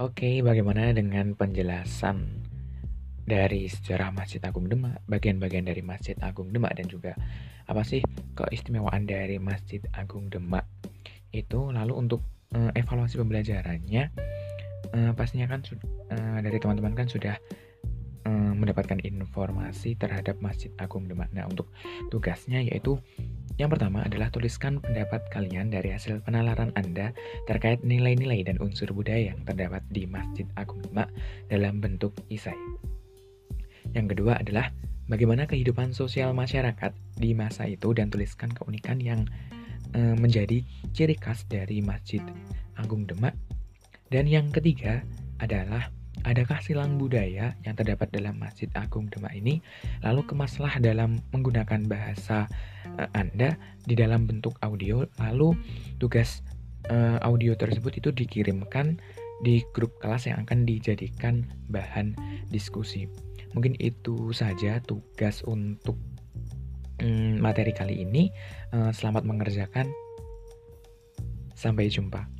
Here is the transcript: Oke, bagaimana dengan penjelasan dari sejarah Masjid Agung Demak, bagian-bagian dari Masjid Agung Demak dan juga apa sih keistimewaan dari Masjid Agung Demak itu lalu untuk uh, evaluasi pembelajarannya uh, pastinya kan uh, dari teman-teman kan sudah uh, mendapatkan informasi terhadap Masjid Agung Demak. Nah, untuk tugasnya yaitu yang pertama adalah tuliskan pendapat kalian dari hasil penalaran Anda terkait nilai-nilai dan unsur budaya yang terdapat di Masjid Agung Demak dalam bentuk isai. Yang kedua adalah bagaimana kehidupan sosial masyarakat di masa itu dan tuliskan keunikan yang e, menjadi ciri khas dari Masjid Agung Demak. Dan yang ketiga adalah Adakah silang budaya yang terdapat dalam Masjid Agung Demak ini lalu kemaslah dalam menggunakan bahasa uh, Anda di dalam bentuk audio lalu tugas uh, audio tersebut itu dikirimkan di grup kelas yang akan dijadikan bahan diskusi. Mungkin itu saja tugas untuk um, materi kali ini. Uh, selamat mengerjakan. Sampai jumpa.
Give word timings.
Oke, 0.00 0.40
bagaimana 0.40 0.96
dengan 0.96 1.36
penjelasan 1.36 2.24
dari 3.28 3.68
sejarah 3.68 4.08
Masjid 4.08 4.40
Agung 4.40 4.64
Demak, 4.64 5.04
bagian-bagian 5.04 5.68
dari 5.68 5.84
Masjid 5.84 6.16
Agung 6.24 6.56
Demak 6.56 6.72
dan 6.72 6.88
juga 6.88 7.12
apa 7.68 7.84
sih 7.84 8.00
keistimewaan 8.32 9.04
dari 9.04 9.36
Masjid 9.36 9.84
Agung 9.92 10.32
Demak 10.32 10.64
itu 11.36 11.68
lalu 11.68 12.00
untuk 12.00 12.24
uh, 12.56 12.72
evaluasi 12.72 13.20
pembelajarannya 13.20 14.08
uh, 14.96 15.12
pastinya 15.12 15.52
kan 15.52 15.60
uh, 15.68 16.40
dari 16.40 16.56
teman-teman 16.56 16.96
kan 16.96 17.04
sudah 17.04 17.36
uh, 18.24 18.52
mendapatkan 18.56 19.04
informasi 19.04 20.00
terhadap 20.00 20.40
Masjid 20.40 20.72
Agung 20.80 21.12
Demak. 21.12 21.28
Nah, 21.36 21.44
untuk 21.44 21.68
tugasnya 22.08 22.64
yaitu 22.64 22.96
yang 23.56 23.72
pertama 23.72 24.06
adalah 24.06 24.30
tuliskan 24.30 24.78
pendapat 24.78 25.26
kalian 25.32 25.72
dari 25.72 25.90
hasil 25.90 26.22
penalaran 26.22 26.70
Anda 26.78 27.10
terkait 27.50 27.82
nilai-nilai 27.82 28.46
dan 28.46 28.56
unsur 28.62 28.92
budaya 28.94 29.34
yang 29.34 29.40
terdapat 29.42 29.82
di 29.90 30.06
Masjid 30.06 30.46
Agung 30.54 30.84
Demak 30.84 31.10
dalam 31.50 31.82
bentuk 31.82 32.14
isai. 32.30 32.56
Yang 33.90 34.16
kedua 34.16 34.38
adalah 34.38 34.70
bagaimana 35.10 35.50
kehidupan 35.50 35.90
sosial 35.90 36.30
masyarakat 36.30 36.94
di 37.18 37.34
masa 37.34 37.66
itu 37.66 37.90
dan 37.90 38.08
tuliskan 38.08 38.54
keunikan 38.54 39.02
yang 39.02 39.26
e, 39.92 40.14
menjadi 40.14 40.62
ciri 40.94 41.18
khas 41.18 41.44
dari 41.50 41.82
Masjid 41.82 42.22
Agung 42.78 43.04
Demak. 43.04 43.34
Dan 44.10 44.26
yang 44.26 44.50
ketiga 44.50 45.02
adalah 45.38 45.90
Adakah 46.20 46.60
silang 46.60 47.00
budaya 47.00 47.56
yang 47.64 47.74
terdapat 47.78 48.12
dalam 48.12 48.36
Masjid 48.36 48.68
Agung 48.76 49.08
Demak 49.08 49.32
ini 49.32 49.64
lalu 50.04 50.26
kemaslah 50.28 50.76
dalam 50.76 51.16
menggunakan 51.32 51.88
bahasa 51.88 52.44
uh, 53.00 53.08
Anda 53.16 53.56
di 53.88 53.96
dalam 53.96 54.28
bentuk 54.28 54.60
audio 54.60 55.08
lalu 55.16 55.56
tugas 55.96 56.44
uh, 56.92 57.16
audio 57.24 57.56
tersebut 57.56 58.04
itu 58.04 58.10
dikirimkan 58.12 59.00
di 59.40 59.64
grup 59.72 59.96
kelas 60.04 60.28
yang 60.28 60.44
akan 60.44 60.68
dijadikan 60.68 61.48
bahan 61.72 62.12
diskusi. 62.52 63.08
Mungkin 63.56 63.74
itu 63.80 64.30
saja 64.36 64.78
tugas 64.84 65.40
untuk 65.48 65.96
um, 67.00 67.40
materi 67.40 67.72
kali 67.72 68.04
ini. 68.04 68.28
Uh, 68.70 68.92
selamat 68.92 69.24
mengerjakan. 69.24 69.88
Sampai 71.56 71.88
jumpa. 71.88 72.39